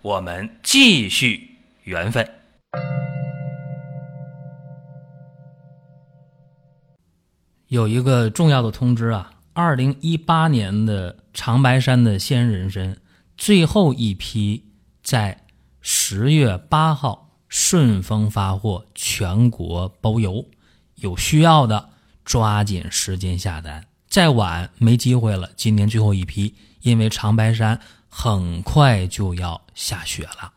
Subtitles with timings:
[0.00, 2.28] 我们继续缘分。
[7.66, 12.96] 有一个重要的通知啊，二零一八年的长白山的鲜人参
[13.36, 14.64] 最后一批
[15.02, 15.44] 在
[15.80, 20.46] 十月八号顺丰发货，全国包邮。
[20.94, 21.90] 有需要的
[22.24, 25.50] 抓紧时间下单，再晚没机会了。
[25.56, 27.80] 今年最后一批，因为长白山
[28.20, 30.52] 很快就要下雪了。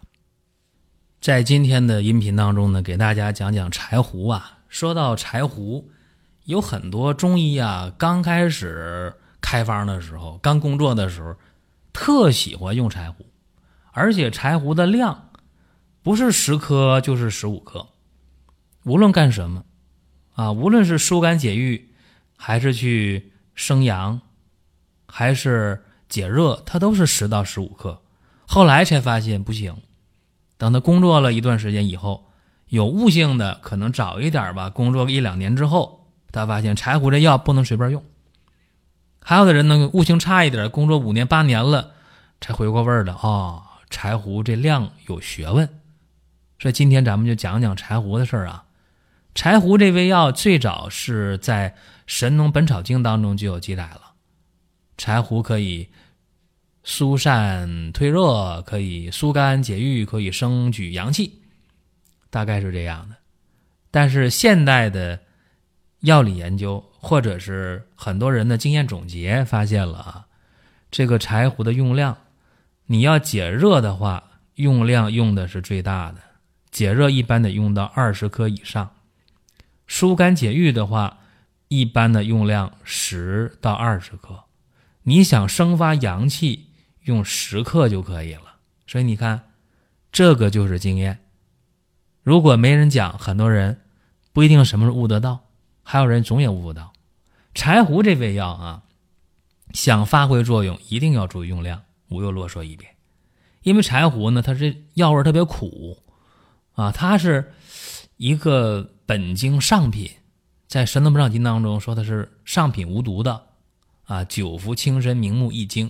[1.20, 4.58] 在今天的音频当中呢，给大家讲讲柴胡啊。
[4.68, 5.88] 说到柴胡。
[6.46, 11.36] 有很多中医啊，刚开始开方的时候，刚工作的时候，
[11.94, 13.28] 特喜欢用柴胡，
[13.92, 15.30] 而且柴胡的量
[16.02, 17.90] 不是十克就是十五克，
[18.86, 19.64] 无论干什么
[20.34, 21.94] 啊，无论是疏肝解郁，
[22.36, 24.20] 还是去生阳，
[25.06, 28.00] 还是解热，它都是十到十五克。
[28.46, 29.76] 后来才发现不行，
[30.58, 32.26] 等他工作了一段时间以后，
[32.68, 35.98] 有悟性的可能早一点吧，工作一两年之后。
[36.34, 38.02] 他发现柴胡这药不能随便用，
[39.20, 41.92] 还有的人呢悟性差一点，工作五年八年了
[42.40, 43.64] 才回过味儿的啊。
[43.90, 45.68] 柴胡这量有学问，
[46.58, 48.64] 所以今天咱们就讲讲柴胡的事儿啊。
[49.36, 51.72] 柴胡这味药最早是在
[52.08, 54.11] 《神农本草经》当中就有记载了，
[55.02, 55.90] 柴胡可以
[56.84, 61.42] 疏散退热，可以疏肝解郁，可以升举阳气，
[62.30, 63.16] 大概是这样的。
[63.90, 65.20] 但是现代的。
[66.02, 70.26] 药理研究，或者是很多人的经验总结，发现了啊，
[70.90, 72.18] 这个柴胡的用量，
[72.88, 74.24] 你要解热的话，
[74.56, 76.18] 用量用的是最大的，
[76.72, 78.88] 解热一般得用到二十克以上；
[79.86, 81.20] 疏肝解郁的话，
[81.68, 84.44] 一般的用量十到二十克。
[85.04, 86.70] 你想生发阳气，
[87.04, 88.58] 用十克就可以了。
[88.88, 89.50] 所以你看，
[90.12, 91.20] 这个就是经验。
[92.24, 93.82] 如果没人讲，很多人
[94.32, 95.48] 不一定什么时候悟得到。
[95.84, 96.94] 还有人总也悟不到，
[97.54, 98.84] 柴胡这味药啊，
[99.74, 101.82] 想发挥作用，一定要注意用量。
[102.08, 102.96] 我又啰嗦一遍，
[103.64, 106.04] 因为柴胡呢，它是药味特别苦
[106.74, 107.52] 啊，它是
[108.18, 110.12] 一个本经上品，
[110.68, 113.48] 在《神农本草经》当中说的是上品无毒的
[114.12, 115.90] 啊，久服轻身，明目易精。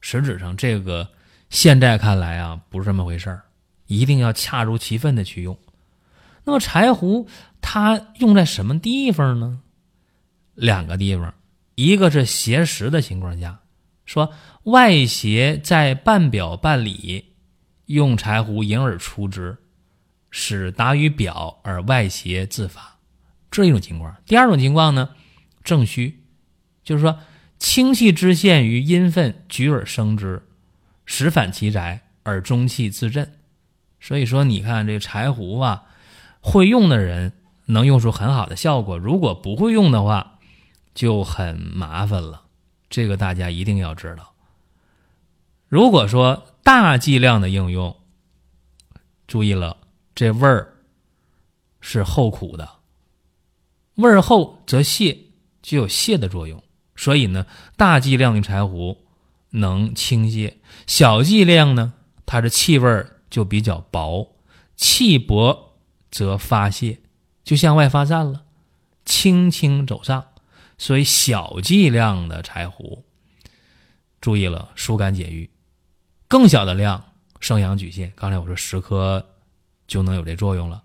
[0.00, 1.08] 实质上，这个
[1.50, 3.44] 现在看来啊，不是这么回事儿，
[3.86, 5.56] 一定要恰如其分的去用。
[6.42, 7.28] 那么柴胡
[7.60, 9.60] 它用在什么地方呢？
[10.54, 11.32] 两个地方，
[11.76, 13.60] 一个是邪实的情况下，
[14.04, 14.32] 说
[14.64, 17.34] 外邪在半表半里，
[17.86, 19.56] 用柴胡引而出之，
[20.32, 22.98] 使达于表而外邪自发，
[23.48, 24.12] 这一种情况。
[24.26, 25.10] 第二种情况呢，
[25.62, 26.20] 正虚，
[26.82, 27.16] 就是说
[27.64, 30.46] 清气之陷于阴分，举而生之，
[31.06, 33.38] 使反其宅而中气自振。
[33.98, 35.84] 所以说，你看这柴胡啊。
[36.42, 37.32] 会用的人
[37.64, 40.40] 能用出很好的效果，如果不会用的话，
[40.94, 42.42] 就很麻烦了。
[42.90, 44.34] 这个大家一定要知道。
[45.66, 47.96] 如果说大剂量的应用，
[49.26, 49.78] 注意了，
[50.14, 50.74] 这味儿
[51.80, 52.68] 是后苦的，
[53.94, 55.18] 味儿后则泻，
[55.62, 56.62] 具有泻的作用。
[57.04, 58.98] 所以呢，大剂量的柴胡
[59.50, 60.54] 能清泻，
[60.86, 61.92] 小剂量呢，
[62.24, 64.34] 它的气味就比较薄，
[64.76, 65.62] 气薄。
[66.14, 67.00] 则发泄，
[67.42, 68.44] 就向外发散了，
[69.04, 70.26] 轻轻走上。
[70.78, 73.02] 所以小剂量的柴胡，
[74.20, 75.50] 注意了，疏肝解郁；
[76.28, 77.04] 更小的量，
[77.40, 78.12] 生阳举陷。
[78.14, 79.26] 刚才我说十克
[79.88, 80.84] 就能有这作用了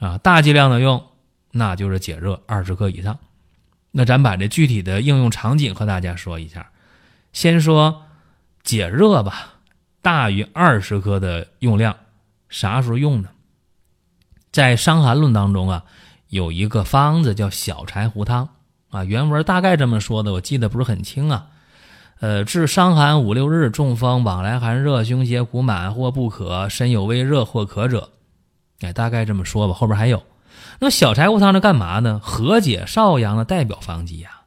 [0.00, 0.18] 啊。
[0.18, 1.00] 大剂量的用，
[1.52, 3.16] 那就是解热，二十克以上。
[3.98, 6.68] 那咱把这具体的应用场景和大家说一下。
[7.32, 8.02] 先说
[8.62, 9.54] 解热吧，
[10.02, 11.96] 大于二十克的用量，
[12.50, 13.30] 啥时候用呢？
[14.52, 15.84] 在《伤寒论》当中啊，
[16.28, 18.50] 有一个方子叫小柴胡汤
[18.90, 21.46] 啊，原文大概这么说的，我记得不是很清啊。
[22.20, 28.10] 呃，治伤寒五六日，中风往来寒热，胸胁苦满或不可，身有微热或渴者，
[28.80, 29.72] 哎，大概这么说吧。
[29.72, 30.22] 后边还有，
[30.80, 32.20] 那小柴胡汤是干嘛呢？
[32.22, 34.42] 和解少阳的代表方剂呀。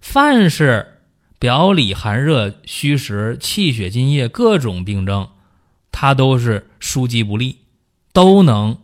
[0.00, 1.02] 凡是
[1.38, 5.28] 表里寒热、虚实、气血津液各种病症，
[5.92, 7.60] 它都是枢机不利。
[8.12, 8.78] 都能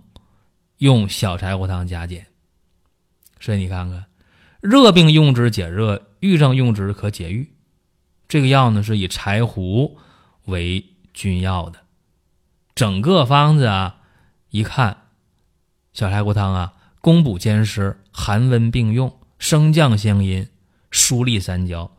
[0.77, 2.27] 用小柴胡汤加减。
[3.41, 4.05] 所以你看看，
[4.61, 7.51] 热病用之解热，郁症用之可解郁。
[8.29, 9.99] 这个药呢是以柴胡
[10.45, 10.85] 为
[11.15, 11.79] 君药的，
[12.75, 14.01] 整个方子啊，
[14.51, 15.02] 一看，
[15.93, 20.49] 小柴胡汤啊，攻补兼施，寒温并用，升降相因，
[20.91, 21.91] 疏利三焦，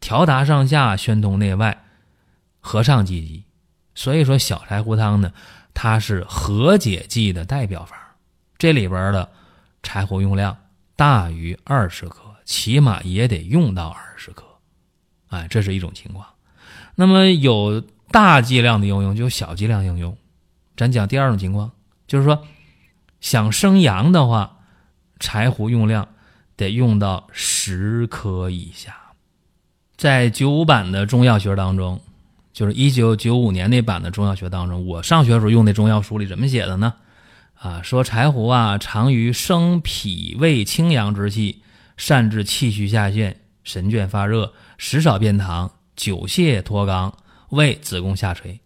[0.00, 1.84] 调达上下，宣通内外，
[2.60, 3.44] 和畅积极。
[3.94, 5.32] 所以说，小柴胡汤呢，
[5.74, 7.98] 它是和解剂的代表方。
[8.58, 9.30] 这里边的。
[9.82, 10.56] 柴胡用量
[10.96, 14.42] 大于二十克，起码也得用到二十克，
[15.28, 16.26] 哎，这是一种情况。
[16.96, 17.80] 那么有
[18.10, 20.16] 大剂量的应用，就有小剂量应用。
[20.76, 21.70] 咱讲第二种情况，
[22.08, 22.44] 就是说
[23.26, 24.58] 想生阳的话，
[25.18, 26.10] 柴胡用量
[26.54, 28.96] 得用到十克以下。
[29.96, 32.00] 在九五版的中药学当中，
[32.52, 36.94] 就是一九九五年那版的中药学当中，我上学时候用那中药书里怎么写的呢？
[37.54, 41.62] 啊，说柴胡啊，常于生脾胃清阳之气，
[41.96, 47.12] 善治气虚下陷、神倦发热、食少便溏、久泻脱肛、
[47.48, 48.60] 胃子宫下垂，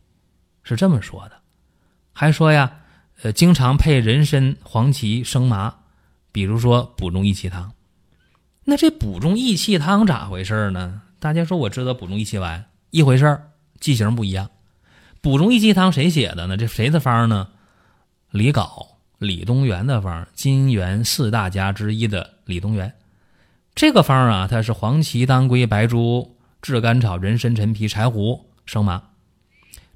[0.62, 1.36] 是这么说的。
[2.12, 2.70] 还说呀，
[3.22, 5.74] 呃，经常配人参、黄芪、生麻，
[6.32, 7.72] 比如说补中益气汤。
[8.64, 11.02] 那这补中益气汤咋回事呢？
[11.18, 14.50] 大家说我知道补中益气丸一回事儿，剂型不一样。
[15.20, 16.56] 补中益气汤谁写的呢？
[16.56, 17.48] 这谁的方呢？
[18.30, 18.86] 李杲、
[19.18, 22.94] 李东垣的方，金元四大家之一的李东垣，
[23.74, 29.02] 这个方啊，它是黄芪、当归、白术、炙甘草、人参、陈皮、柴胡、生麻。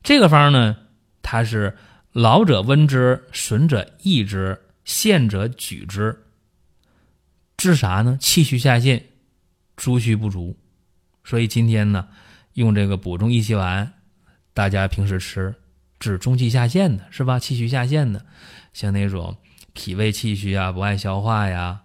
[0.02, 0.76] 这个方呢，
[1.22, 1.74] 它是
[2.14, 6.16] 老者温之，损者益之，陷者举之。
[7.56, 8.16] 治啥呢？
[8.20, 9.04] 气虚下陷，
[9.74, 10.56] 诸虚不足。
[11.24, 12.06] 所以今天呢，
[12.52, 13.92] 用这个补中益气丸，
[14.52, 15.52] 大家平时吃。
[15.98, 17.40] 治中气下陷的是吧？
[17.40, 18.24] 气虚下陷的，
[18.72, 19.36] 像那种
[19.72, 21.80] 脾胃气虚啊、不爱消化呀，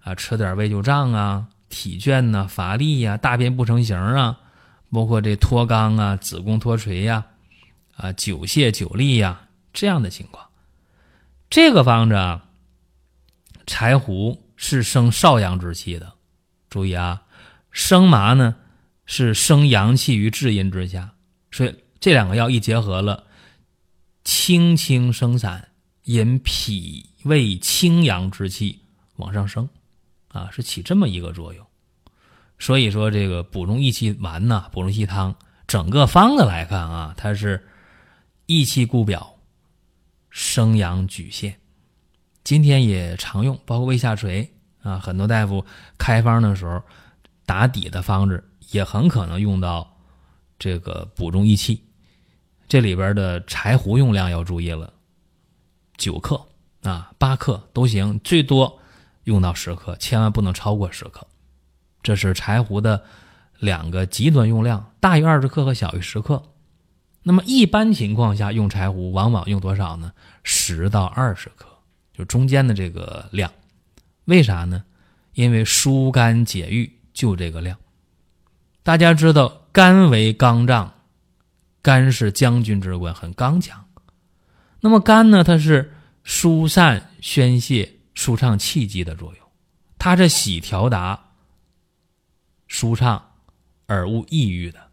[0.00, 4.38] 啊，吃点胃就胀啊、体倦呐、乏力呀、大便不成形啊，
[4.92, 7.24] 包括这脱肛啊、子宫脱垂呀、
[7.96, 9.40] 啊，久泻久痢呀
[9.72, 10.48] 这样的情况。
[11.48, 12.46] 这个方子啊，
[13.66, 16.12] 柴胡是生少阳之气的，
[16.68, 17.22] 注意啊，
[17.70, 18.56] 生麻呢
[19.06, 21.12] 是生阳气于至阴之下，
[21.50, 23.24] 所以这两个药一结合了。
[24.22, 25.70] 轻轻生散，
[26.04, 28.82] 引脾胃清阳之气
[29.16, 29.66] 往上升，
[30.28, 31.66] 啊，是起这么一个作用。
[32.58, 35.34] 所以说，这个补中益气丸呐，补中益气汤，
[35.66, 37.66] 整个方子来看啊，它是
[38.44, 39.36] 益气固表，
[40.50, 41.60] 生阳举陷。
[42.42, 44.52] 今天也常用，包括胃下垂
[44.82, 45.64] 啊，很多大夫
[45.96, 46.82] 开方的时候
[47.46, 48.42] 打底的方子
[48.72, 49.96] 也很可能用到
[50.58, 51.84] 这个补中益气。
[52.66, 54.92] 这里边的柴胡用量要注意了，
[55.96, 56.44] 九克
[56.82, 58.80] 啊，八克都行，最多
[59.22, 61.24] 用到十克，千万不能超过十克。
[62.02, 63.04] 这是柴胡的
[63.60, 66.42] 两个极端用量，大于二十克和小于十克。
[67.22, 70.12] 那么一般情况下用柴胡，往往用多少呢？
[70.42, 71.66] 十到二十克，
[72.12, 73.52] 就中间的这个量。
[74.24, 74.84] 为啥呢？
[75.34, 77.76] 因为疏肝解郁就这个量。
[78.82, 80.94] 大家知道，肝为刚脏。
[81.82, 83.86] 肝是将军之官，很刚强。
[84.80, 85.44] 那么肝呢？
[85.44, 85.94] 它是
[86.24, 89.46] 疏散宣泄、舒畅气机的作用，
[89.98, 91.18] 它是喜调达、
[92.66, 93.32] 舒畅
[93.86, 94.89] 而无抑郁的。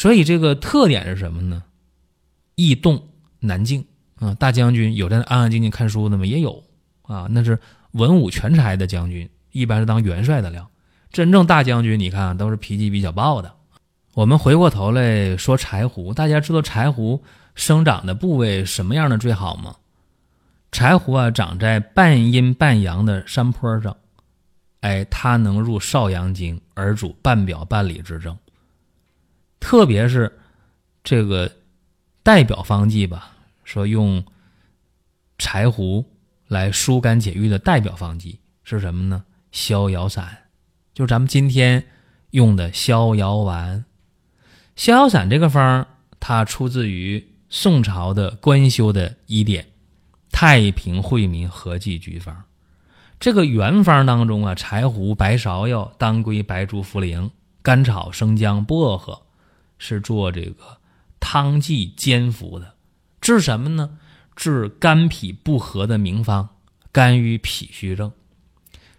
[0.00, 1.62] 所以这个特点是什么呢？
[2.54, 3.06] 易动
[3.38, 3.84] 难静
[4.18, 4.32] 啊！
[4.32, 6.24] 大将军有在安安静静看书的吗？
[6.24, 6.64] 也有
[7.02, 7.58] 啊，那是
[7.90, 10.66] 文武全才的将军，一般是当元帅的料。
[11.12, 13.52] 真正大将军，你看都是脾气比较暴的。
[14.14, 17.22] 我们回过头来说柴胡，大家知道柴胡
[17.54, 19.76] 生长的部位什么样的最好吗？
[20.72, 23.94] 柴胡啊，长在半阴半阳的山坡上，
[24.80, 28.34] 哎，它能入少阳经，而主半表半里之症。
[29.60, 30.40] 特别是
[31.04, 31.50] 这个
[32.22, 33.30] 代表方剂吧，
[33.62, 34.24] 说用
[35.38, 36.04] 柴胡
[36.48, 39.24] 来疏肝解郁的代表方剂是什么呢？
[39.52, 40.36] 逍遥散，
[40.92, 41.84] 就咱们今天
[42.30, 43.84] 用的逍遥丸。
[44.76, 45.86] 逍遥散这个方，
[46.18, 49.64] 它出自于宋朝的官修的医典
[50.30, 52.34] 《太平惠民合剂局方》。
[53.18, 59.20] 这个原方当中啊，柴胡、白芍药、当归、白术、茯苓、甘草、生姜、薄荷，
[59.80, 60.78] 是做这个
[61.18, 62.74] 汤剂煎服的。
[63.20, 63.98] 治什么呢？
[64.36, 66.50] 治肝脾不和的名方，
[66.92, 68.12] 肝郁脾虚症。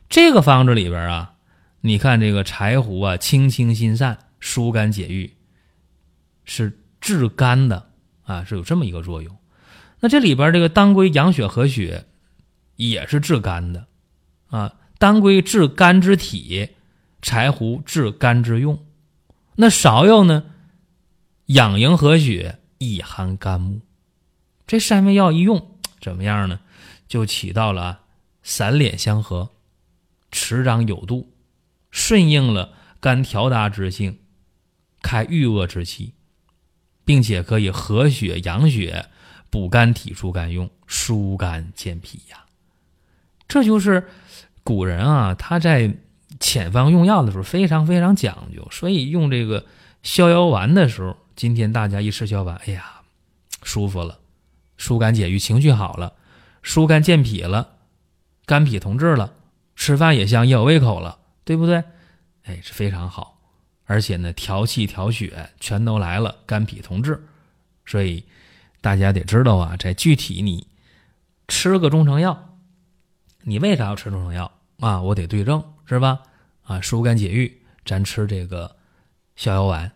[0.09, 1.35] 这个方子里边啊，
[1.79, 5.33] 你看这个柴胡啊，清清心散，疏肝解郁。
[6.43, 7.89] 是治肝的
[8.23, 9.37] 啊，是有这么一个作用。
[9.99, 12.05] 那这里边这个当归养血和血，
[12.75, 13.87] 也是治肝的
[14.49, 14.73] 啊。
[14.97, 16.69] 当归治肝之体，
[17.21, 18.85] 柴胡治肝之用。
[19.55, 20.43] 那芍药呢，
[21.47, 23.81] 养营和血，益寒肝木。
[24.67, 26.59] 这三味药一用，怎么样呢？
[27.07, 28.01] 就起到了
[28.43, 29.49] 散敛相和、
[30.31, 31.33] 持张有度，
[31.89, 34.19] 顺应了肝调达之性，
[35.01, 36.13] 开郁恶之气，
[37.03, 39.07] 并且可以和血养血、
[39.49, 42.45] 补肝体助肝用、疏肝健脾呀。
[43.47, 44.07] 这就是。
[44.63, 45.91] 古人啊，他在
[46.39, 49.65] 遣方用药的时候非常非常讲究，所以用这个
[50.03, 53.01] 逍遥丸的时候，今天大家一吃逍遥丸，哎呀，
[53.63, 54.19] 舒服了，
[54.77, 56.13] 疏肝解郁，情绪好了，
[56.61, 57.77] 疏肝健脾了，
[58.45, 59.33] 肝脾同治了，
[59.75, 61.83] 吃饭也香，也有胃口了，对不对？
[62.43, 63.39] 哎，是非常好，
[63.85, 67.23] 而且呢，调气调血全都来了，肝脾同治，
[67.85, 68.23] 所以
[68.81, 70.67] 大家得知道啊，在具体你
[71.47, 72.57] 吃个中成药。
[73.43, 75.01] 你为啥要吃中成药啊？
[75.01, 76.19] 我得对症是吧？
[76.63, 78.75] 啊，疏肝解郁，咱吃这个
[79.35, 79.91] 逍遥丸。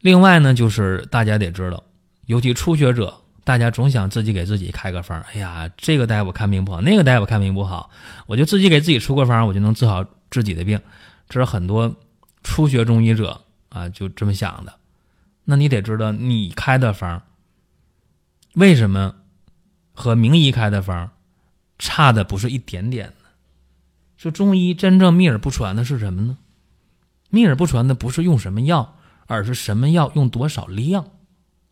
[0.00, 1.82] 另外呢，就是大家得知道，
[2.26, 5.20] 尤其初学者，大家总想自己给自己开个方。
[5.32, 7.90] 哎呀，这个大夫看病不好，那个大夫看病不好，
[8.26, 10.80] 我就自己给自己出个方，我就能治好自己的病。
[11.28, 11.94] 这是很多
[12.42, 14.74] 初学中医者啊就这么想的。
[15.44, 17.22] 那你得知道，你开的方
[18.54, 19.14] 为什么
[19.92, 21.10] 和名医开的方？
[21.78, 23.28] 差的不是一点点呢。
[24.18, 26.36] 说中医真正秘而不传的是什么呢？
[27.30, 28.98] 秘而不传的不是用什么药，
[29.30, 31.08] 而是什么药用多少量，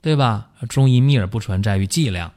[0.00, 0.52] 对吧？
[0.68, 2.32] 中医秘而不传在于剂量。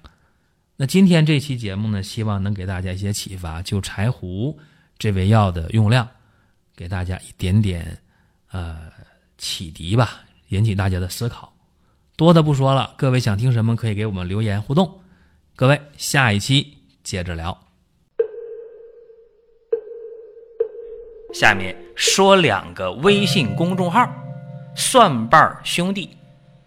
[0.75, 4.57] 那今天这期节目呢，希望能给大家一些启发，就柴胡
[4.97, 6.09] 这味药的用量，
[6.75, 7.95] 给大家一点点
[8.49, 8.91] 呃
[9.37, 11.53] 启迪吧，引起大家的思考。
[12.15, 15.01] 多的不说了，各位想听什么可以给我们留言互动。
[15.55, 16.77] 各位，下一期。
[17.03, 17.57] 接着聊，
[21.33, 24.07] 下面说两个微信公众号：
[24.75, 26.17] 蒜瓣兄弟、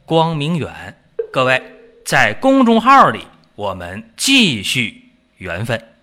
[0.05, 0.97] 光明远。
[1.33, 1.63] 各位
[2.05, 5.94] 在公众号里，我们继续缘分。